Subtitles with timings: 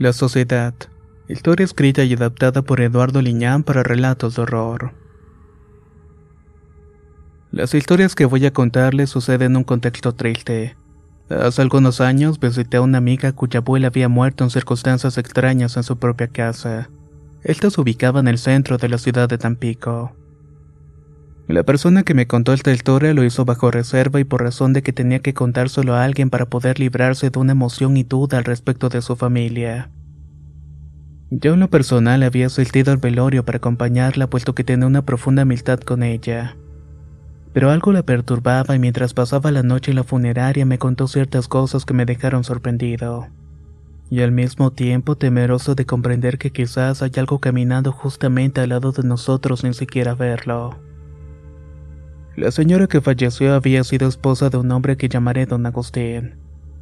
[0.00, 0.72] La Sociedad.
[1.28, 4.94] Historia escrita y adaptada por Eduardo Liñán para relatos de horror.
[7.50, 10.74] Las historias que voy a contarles suceden en un contexto triste.
[11.28, 15.82] Hace algunos años visité a una amiga cuya abuela había muerto en circunstancias extrañas en
[15.82, 16.88] su propia casa.
[17.42, 20.16] Esta se ubicaba en el centro de la ciudad de Tampico.
[21.50, 24.84] La persona que me contó esta historia lo hizo bajo reserva y por razón de
[24.84, 28.44] que tenía que contárselo a alguien para poder librarse de una emoción y duda al
[28.44, 29.90] respecto de su familia.
[31.28, 35.42] Yo en lo personal había asistido al velorio para acompañarla puesto que tenía una profunda
[35.42, 36.56] amistad con ella.
[37.52, 41.48] Pero algo la perturbaba y mientras pasaba la noche en la funeraria me contó ciertas
[41.48, 43.26] cosas que me dejaron sorprendido.
[44.08, 48.92] Y al mismo tiempo temeroso de comprender que quizás hay algo caminando justamente al lado
[48.92, 50.89] de nosotros sin siquiera verlo.
[52.40, 56.36] La señora que falleció había sido esposa de un hombre que llamaré don Agustín.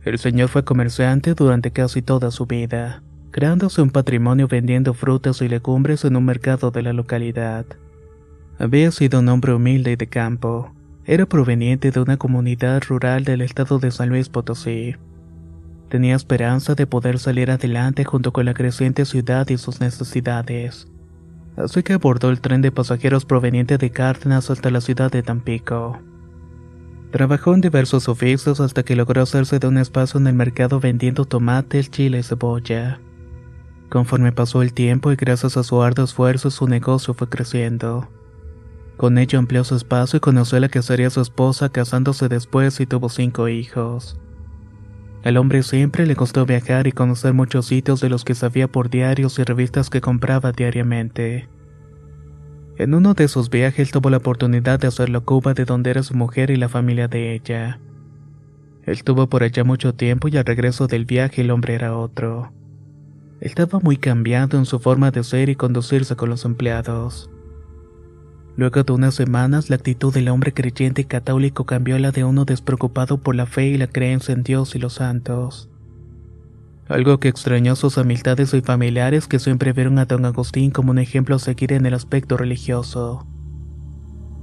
[0.05, 5.49] El señor fue comerciante durante casi toda su vida, creándose un patrimonio vendiendo frutas y
[5.49, 7.67] legumbres en un mercado de la localidad.
[8.61, 10.71] Había sido un hombre humilde y de campo.
[11.05, 14.95] Era proveniente de una comunidad rural del estado de San Luis Potosí.
[15.89, 20.87] Tenía esperanza de poder salir adelante junto con la creciente ciudad y sus necesidades
[21.59, 25.99] así que abordó el tren de pasajeros proveniente de Cárdenas hasta la ciudad de Tampico.
[27.11, 31.25] Trabajó en diversos oficios hasta que logró hacerse de un espacio en el mercado vendiendo
[31.25, 33.01] tomates, chile y cebolla.
[33.89, 38.09] Conforme pasó el tiempo y gracias a su arduo esfuerzo su negocio fue creciendo.
[38.99, 42.79] Con ello amplió su espacio y conoció a la que sería su esposa casándose después
[42.81, 44.19] y tuvo cinco hijos.
[45.25, 48.89] Al hombre siempre le costó viajar y conocer muchos sitios de los que sabía por
[48.89, 51.49] diarios y revistas que compraba diariamente.
[52.77, 56.05] En uno de esos viajes tuvo la oportunidad de hacerlo a Cuba de donde era
[56.05, 57.81] su mujer y la familia de ella.
[58.87, 62.53] Estuvo por allá mucho tiempo y al regreso del viaje el hombre era otro.
[63.41, 67.29] Estaba muy cambiado en su forma de ser y conducirse con los empleados.
[68.59, 72.45] Luego de unas semanas, la actitud del hombre creyente católico cambió a la de uno
[72.45, 75.71] despreocupado por la fe y la creencia en Dios y los santos.
[76.89, 80.91] Algo que extrañó a sus amistades y familiares que siempre vieron a don Agustín como
[80.91, 83.29] un ejemplo a seguir en el aspecto religioso.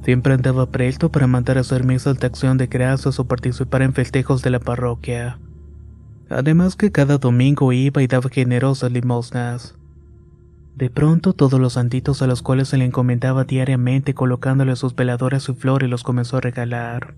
[0.05, 3.91] Siempre andaba presto para mandar a hacer misas de acción de gracias o participar en
[3.91, 5.41] festejos de la parroquia.
[6.29, 9.75] Además que cada domingo iba y daba generosas limosnas.
[10.75, 15.47] De pronto todos los santitos a los cuales se le encomendaba diariamente colocándole sus veladoras
[15.47, 17.15] y flores los comenzó a regalar,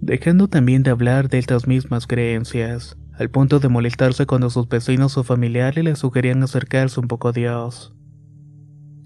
[0.00, 5.18] dejando también de hablar de estas mismas creencias, al punto de molestarse cuando sus vecinos
[5.18, 7.96] o familiares le sugerían acercarse un poco a Dios.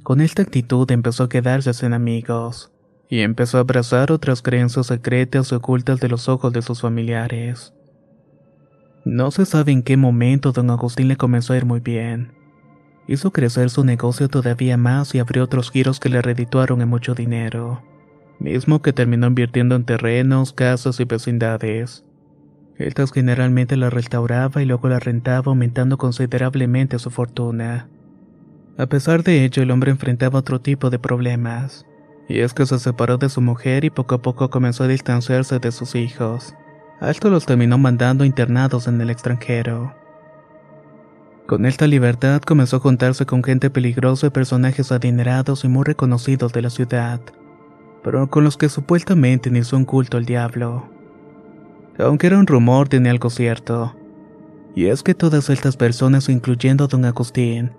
[0.02, 2.72] Con esta actitud empezó a quedarse sin amigos,
[3.08, 7.72] y empezó a abrazar otras creencias secretas y ocultas de los ojos de sus familiares.
[9.06, 12.41] No se sabe en qué momento don Agustín le comenzó a ir muy bien
[13.12, 17.14] Hizo crecer su negocio todavía más y abrió otros giros que le redituaron en mucho
[17.14, 17.82] dinero,
[18.38, 22.06] mismo que terminó invirtiendo en terrenos, casas y vecindades.
[22.78, 27.86] Estas generalmente las restauraba y luego las rentaba aumentando considerablemente su fortuna.
[28.78, 31.84] A pesar de ello, el hombre enfrentaba otro tipo de problemas,
[32.30, 35.58] y es que se separó de su mujer y poco a poco comenzó a distanciarse
[35.58, 36.54] de sus hijos.
[36.98, 40.01] Alto los terminó mandando internados en el extranjero.
[41.46, 46.52] Con esta libertad comenzó a juntarse con gente peligrosa y personajes adinerados y muy reconocidos
[46.52, 47.20] de la ciudad,
[48.04, 50.88] pero con los que supuestamente hizo un culto al diablo.
[51.98, 53.94] Aunque era un rumor, tenía algo cierto.
[54.74, 57.72] Y es que todas estas personas, incluyendo a don Agustín,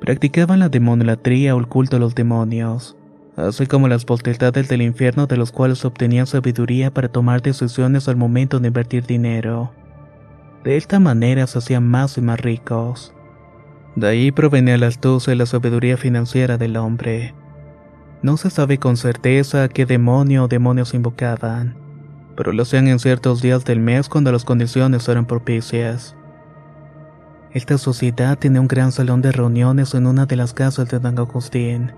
[0.00, 2.96] practicaban la demonolatría o el culto a los demonios,
[3.36, 8.16] así como las potestades del infierno de los cuales obtenían sabiduría para tomar decisiones al
[8.16, 9.72] momento de invertir dinero.
[10.64, 13.14] De esta manera se hacían más y más ricos.
[13.96, 17.34] De ahí provenía la astucia y la sabiduría financiera del hombre.
[18.22, 21.76] No se sabe con certeza qué demonio o demonios invocaban,
[22.36, 26.14] pero lo hacían en ciertos días del mes cuando las condiciones eran propicias.
[27.52, 31.18] Esta sociedad tenía un gran salón de reuniones en una de las casas de Don
[31.18, 31.92] Agustín.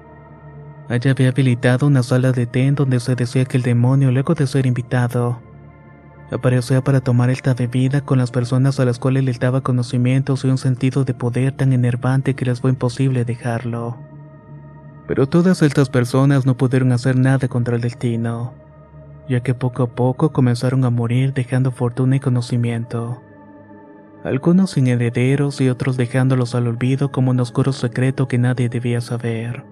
[0.88, 4.34] Allí había habilitado una sala de té en donde se decía que el demonio, luego
[4.34, 5.40] de ser invitado,
[6.32, 10.48] aparecía para tomar esta bebida con las personas a las cuales le daba conocimientos y
[10.48, 13.98] un sentido de poder tan enervante que les fue imposible dejarlo.
[15.06, 18.54] Pero todas estas personas no pudieron hacer nada contra el destino,
[19.28, 23.20] ya que poco a poco comenzaron a morir dejando fortuna y conocimiento
[24.24, 29.00] algunos sin herederos y otros dejándolos al olvido como un oscuro secreto que nadie debía
[29.00, 29.64] saber.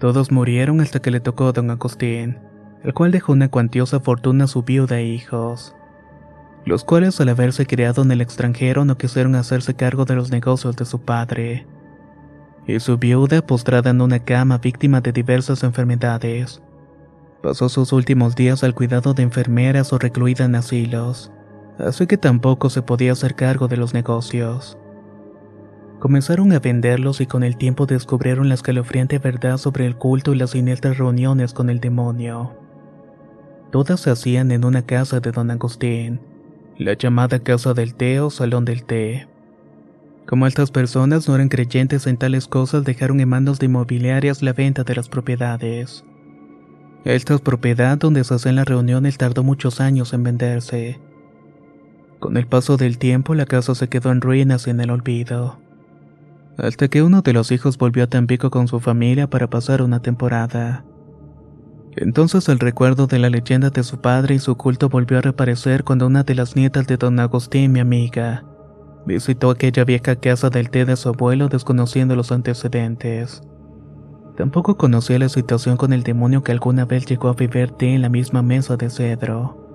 [0.00, 2.38] Todos murieron hasta que le tocó a don Agustín,
[2.84, 5.74] el cual dejó una cuantiosa fortuna a su viuda e hijos,
[6.64, 10.76] los cuales al haberse criado en el extranjero no quisieron hacerse cargo de los negocios
[10.76, 11.66] de su padre.
[12.66, 16.62] Y su viuda, postrada en una cama víctima de diversas enfermedades,
[17.42, 21.32] pasó sus últimos días al cuidado de enfermeras o recluida en asilos
[21.78, 24.76] así que tampoco se podía hacer cargo de los negocios.
[26.00, 30.38] Comenzaron a venderlos y con el tiempo descubrieron la escalofriante verdad sobre el culto y
[30.38, 32.67] las siniestras reuniones con el demonio.
[33.70, 36.20] Todas se hacían en una casa de don Agustín,
[36.78, 39.28] la llamada casa del té o salón del té.
[40.26, 44.52] Como estas personas no eran creyentes en tales cosas, dejaron en manos de inmobiliarias la
[44.52, 46.04] venta de las propiedades.
[47.04, 51.00] Esta propiedad donde se hacían las reuniones tardó muchos años en venderse
[52.18, 55.58] con el paso del tiempo la casa se quedó en ruinas y en el olvido.
[56.56, 60.02] Hasta que uno de los hijos volvió a Tampico con su familia para pasar una
[60.02, 60.84] temporada.
[62.00, 65.84] Entonces el recuerdo de la leyenda de su padre y su culto volvió a reaparecer
[65.84, 68.44] cuando una de las nietas de don Agustín, mi amiga,
[69.06, 73.42] visitó aquella vieja casa del té de su abuelo desconociendo los antecedentes.
[74.36, 78.02] Tampoco conocía la situación con el demonio que alguna vez llegó a beber té en
[78.02, 79.68] la misma mesa de cedro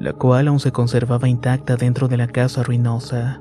[0.00, 3.40] la cual aún se conservaba intacta dentro de la casa ruinosa.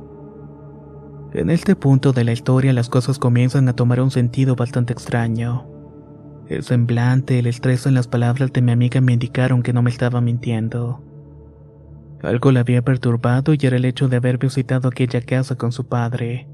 [1.31, 5.65] En este punto de la historia las cosas comienzan a tomar un sentido bastante extraño.
[6.49, 9.89] El semblante, el estrés en las palabras de mi amiga me indicaron que no me
[9.89, 11.01] estaba mintiendo.
[12.21, 15.87] Algo la había perturbado y era el hecho de haber visitado aquella casa con su
[15.87, 16.49] padre,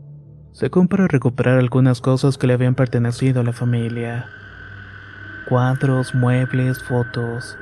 [0.52, 4.28] según para recuperar algunas cosas que le habían pertenecido a la familia.
[5.48, 7.58] Cuadros, muebles, fotos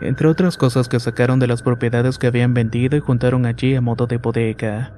[0.00, 3.80] entre otras cosas que sacaron de las propiedades que habían vendido y juntaron allí a
[3.80, 4.92] modo de bodega.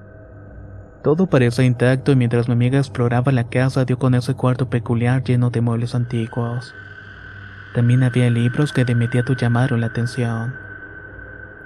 [1.03, 5.23] Todo parecía intacto y mientras mi amiga exploraba la casa dio con ese cuarto peculiar
[5.23, 6.75] lleno de muebles antiguos.
[7.75, 10.55] También había libros que de inmediato llamaron la atención.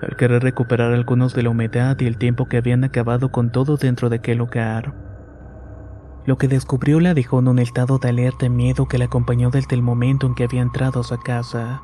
[0.03, 3.77] Al querer recuperar algunos de la humedad y el tiempo que habían acabado con todo
[3.77, 4.95] dentro de aquel lugar.
[6.27, 9.51] Lo que descubrió la dejó en un estado de alerta y miedo que la acompañó
[9.51, 11.83] desde el momento en que había entrado a su casa.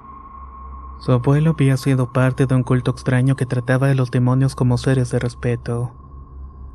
[1.00, 4.78] Su abuelo había sido parte de un culto extraño que trataba a los demonios como
[4.78, 5.94] seres de respeto,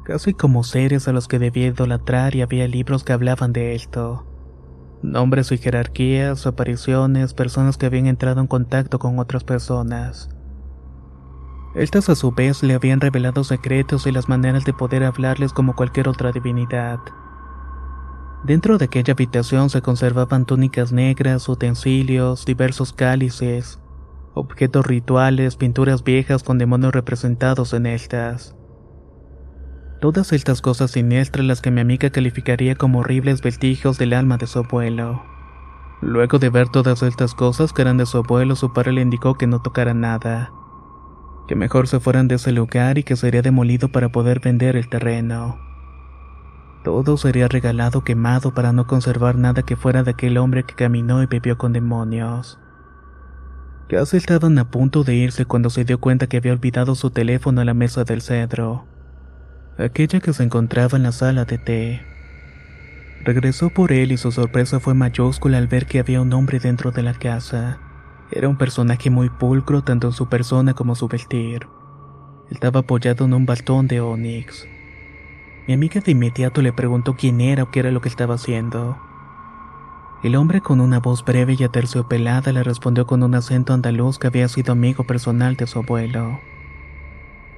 [0.03, 4.25] casi como seres a los que debía idolatrar y había libros que hablaban de esto.
[5.01, 10.29] Nombres y jerarquías, apariciones, personas que habían entrado en contacto con otras personas.
[11.75, 15.75] Estas a su vez le habían revelado secretos y las maneras de poder hablarles como
[15.75, 16.99] cualquier otra divinidad.
[18.43, 23.79] Dentro de aquella habitación se conservaban túnicas negras, utensilios, diversos cálices,
[24.33, 28.55] objetos rituales, pinturas viejas con demonios representados en estas.
[30.03, 34.47] Todas estas cosas siniestras las que mi amiga calificaría como horribles vestigios del alma de
[34.47, 35.23] su abuelo.
[36.01, 39.35] Luego de ver todas estas cosas que eran de su abuelo, su padre le indicó
[39.35, 40.51] que no tocara nada,
[41.47, 44.89] que mejor se fueran de ese lugar y que sería demolido para poder vender el
[44.89, 45.57] terreno.
[46.83, 51.23] Todo sería regalado quemado para no conservar nada que fuera de aquel hombre que caminó
[51.23, 52.59] y bebió con demonios.
[53.87, 57.61] Casi estaban a punto de irse cuando se dio cuenta que había olvidado su teléfono
[57.61, 58.83] en la mesa del cedro,
[59.77, 62.01] aquella que se encontraba en la sala de té.
[63.23, 66.91] Regresó por él y su sorpresa fue mayúscula al ver que había un hombre dentro
[66.91, 67.79] de la casa.
[68.31, 71.67] Era un personaje muy pulcro tanto en su persona como su vestir.
[72.49, 74.67] Estaba apoyado en un bastón de onix.
[75.67, 78.97] Mi amiga de inmediato le preguntó quién era o qué era lo que estaba haciendo.
[80.23, 84.27] El hombre con una voz breve y aterciopelada le respondió con un acento andaluz que
[84.27, 86.39] había sido amigo personal de su abuelo.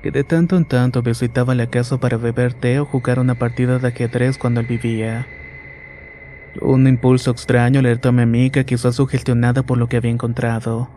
[0.05, 3.79] Que de tanto en tanto visitaba la casa para beber té o jugar una partida
[3.79, 5.25] de ajedrez cuando él vivía.
[6.61, 10.91] Un impulso extraño alertó a mi amiga, quizás sugestionada por lo que había encontrado.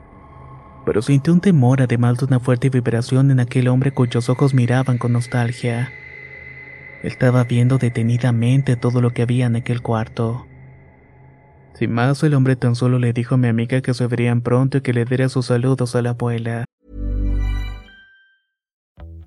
[0.85, 4.99] Pero sintió un temor además de una fuerte vibración en aquel hombre cuyos ojos miraban
[4.99, 5.91] con nostalgia.
[7.03, 10.47] Estaba viendo detenidamente todo lo que había en aquel cuarto.
[11.73, 14.77] Sin más, el hombre tan solo le dijo a mi amiga que se verían pronto
[14.77, 16.68] y que le diera sus saludos a la abuela.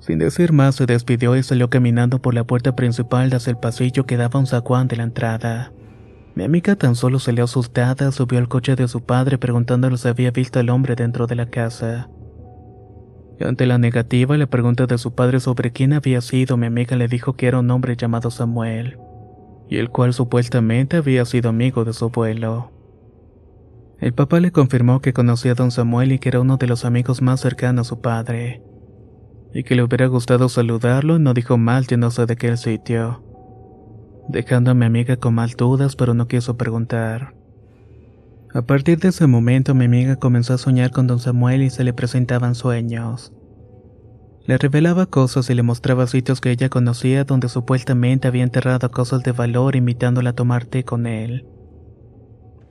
[0.00, 4.06] Sin decir más, se despidió y salió caminando por la puerta principal hacia el pasillo
[4.06, 5.72] que daba un zaguán de la entrada.
[6.34, 10.30] Mi amiga tan solo salió asustada, subió al coche de su padre preguntándole si había
[10.30, 12.10] visto al hombre dentro de la casa.
[13.40, 17.08] Ante la negativa la pregunta de su padre sobre quién había sido, mi amiga le
[17.08, 18.98] dijo que era un hombre llamado Samuel
[19.68, 22.70] y el cual supuestamente había sido amigo de su abuelo.
[23.98, 26.84] El papá le confirmó que conocía a don Samuel y que era uno de los
[26.84, 28.62] amigos más cercanos a su padre,
[29.52, 33.22] y que le hubiera gustado saludarlo no dijo mal yéndose de aquel sitio,
[34.28, 37.34] dejando a mi amiga con mal dudas pero no quiso preguntar.
[38.54, 41.84] A partir de ese momento mi amiga comenzó a soñar con don Samuel y se
[41.84, 43.32] le presentaban sueños.
[44.46, 49.22] Le revelaba cosas y le mostraba sitios que ella conocía donde supuestamente había enterrado cosas
[49.24, 51.46] de valor invitándola a tomar té con él.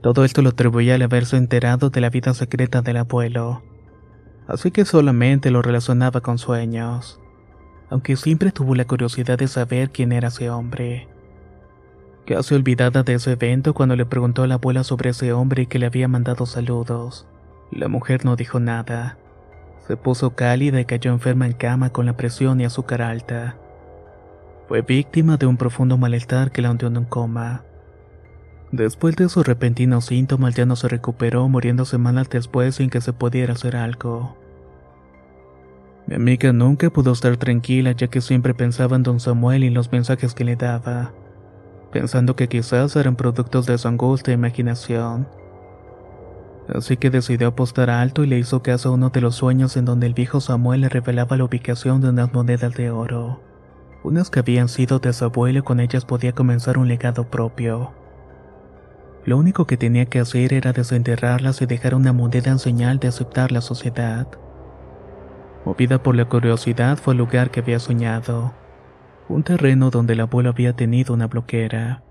[0.02, 3.64] Todo esto lo atribuía al haberse enterado de la vida secreta del abuelo.
[4.48, 7.20] Así que solamente lo relacionaba con sueños.
[7.90, 11.08] Aunque siempre tuvo la curiosidad de saber quién era ese hombre.
[12.26, 15.78] Casi olvidada de ese evento cuando le preguntó a la abuela sobre ese hombre que
[15.78, 17.28] le había mandado saludos.
[17.72, 19.18] La mujer no dijo nada.
[19.88, 23.58] Se puso cálida y cayó enferma en cama con la presión y azúcar alta.
[24.68, 27.64] Fue víctima de un profundo malestar que la hundió en un coma.
[28.72, 33.14] Después de sus repentinos síntomas ya no se recuperó, muriendo semanas después sin que se
[33.14, 34.36] pudiera hacer algo.
[36.08, 39.92] Mi amiga nunca pudo estar tranquila ya que siempre pensaba en don Samuel y los
[39.92, 41.14] mensajes que le daba,
[41.92, 45.28] pensando que quizás eran productos de su angustia e imaginación.
[46.74, 49.86] Así que decidió apostar alto y le hizo caso a uno de los sueños en
[49.86, 53.40] donde el viejo Samuel le revelaba la ubicación de unas monedas de oro.
[54.04, 57.92] Unas que habían sido de su abuelo y con ellas podía comenzar un legado propio.
[59.26, 63.08] Lo único que tenía que hacer era desenterrarlas y dejar una moneda en señal de
[63.08, 64.28] aceptar la sociedad.
[65.66, 68.54] Movida por la curiosidad fue al lugar que había soñado.
[69.28, 72.04] Un terreno donde el abuelo había tenido una bloquera.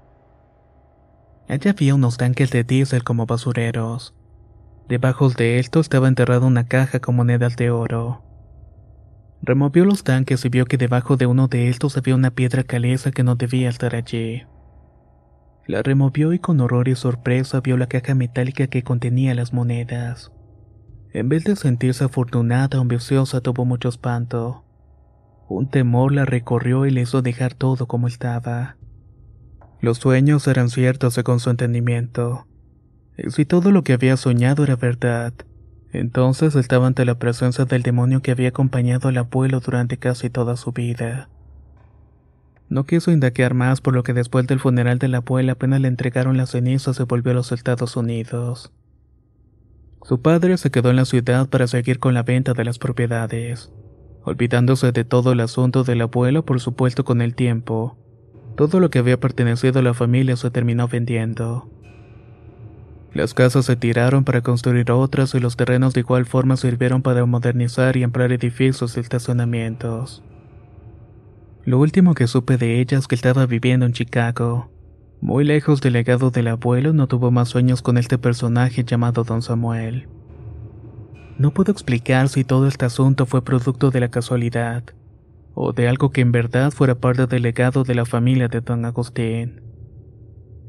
[1.49, 4.13] Allí había unos tanques de diésel como basureros.
[4.89, 8.23] Debajo de esto estaba enterrada una caja con monedas de oro.
[9.41, 13.13] Removió los tanques y vio que debajo de uno de estos había una piedra caliza
[13.13, 14.43] que no debía estar allí.
[15.67, 20.31] La removió y con horror y sorpresa vio la caja metálica que contenía las monedas.
[21.13, 24.65] En vez de sentirse afortunada o ambiciosa tuvo mucho espanto.
[25.49, 28.77] Un temor la recorrió y le hizo dejar todo como estaba.
[29.81, 32.47] Los sueños eran ciertos según su entendimiento.
[33.17, 35.33] Y si todo lo que había soñado era verdad,
[35.93, 40.57] entonces estaba ante la presencia del demonio que había acompañado al abuelo durante casi toda
[40.57, 41.29] su vida.
[42.75, 45.87] No quiso indagar más por lo que después del funeral de la abuela apenas le
[45.87, 48.73] entregaron las cenizas se volvió a los Estados Unidos.
[50.03, 53.71] Su padre se quedó en la ciudad para seguir con la venta de las propiedades,
[54.25, 57.97] olvidándose de todo el asunto del abuelo por supuesto con el tiempo.
[58.57, 61.71] Todo lo que había pertenecido a la familia se terminó vendiendo.
[63.13, 67.25] Las casas se tiraron para construir otras y los terrenos de igual forma sirvieron para
[67.25, 70.25] modernizar y ampliar edificios y estacionamientos.
[71.65, 74.71] Lo último que supe de ella es que estaba viviendo en Chicago.
[75.23, 79.41] Muy lejos del legado del abuelo, no tuvo más sueños con este personaje llamado Don
[79.41, 80.07] Samuel.
[81.39, 84.85] No puedo explicar si todo este asunto fue producto de la casualidad,
[85.55, 88.85] o de algo que en verdad fuera parte del legado de la familia de Don
[88.85, 89.63] Agustín.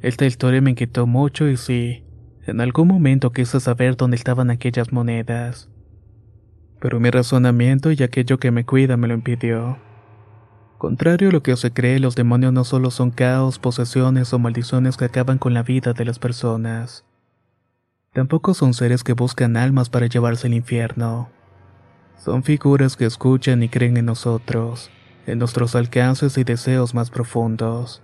[0.01, 2.05] Esta historia me inquietó mucho y sí,
[2.47, 5.69] en algún momento quise saber dónde estaban aquellas monedas.
[6.79, 9.84] Pero mi razonamiento y aquello que me cuida me lo impidió.
[10.77, 14.97] Contrario a lo que se cree, los demonios no solo son caos, posesiones o maldiciones
[14.97, 17.05] que acaban con la vida de las personas.
[18.11, 21.29] Tampoco son seres que buscan almas para llevarse al infierno.
[22.17, 24.89] Son figuras que escuchan y creen en nosotros,
[25.27, 28.01] en nuestros alcances y deseos más profundos.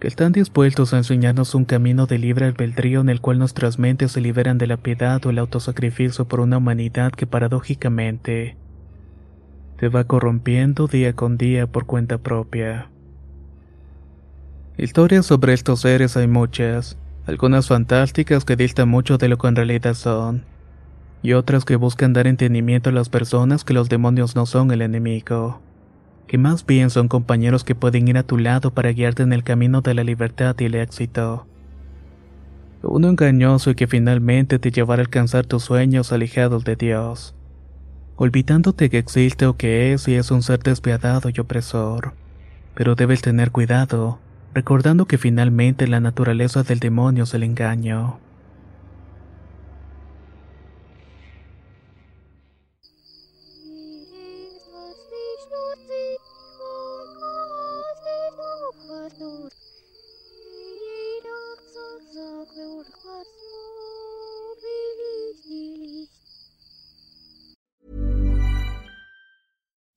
[0.00, 4.12] Que están dispuestos a enseñarnos un camino de libre albedrío en el cual nuestras mentes
[4.12, 8.56] se liberan de la piedad o el autosacrificio por una humanidad que paradójicamente
[9.80, 12.90] te va corrompiendo día con día por cuenta propia.
[14.76, 19.56] Historias sobre estos seres hay muchas, algunas fantásticas que distan mucho de lo que en
[19.56, 20.44] realidad son,
[21.22, 24.82] y otras que buscan dar entendimiento a las personas que los demonios no son el
[24.82, 25.62] enemigo,
[26.26, 29.44] que más bien son compañeros que pueden ir a tu lado para guiarte en el
[29.44, 31.46] camino de la libertad y el éxito.
[32.82, 37.34] Uno engañoso y que finalmente te llevará a alcanzar tus sueños alejados de Dios,
[38.20, 42.12] olvidándote que existe o que es y es un ser despiadado y opresor.
[42.74, 44.18] Pero debes tener cuidado,
[44.52, 48.18] recordando que finalmente la naturaleza del demonio es el engaño.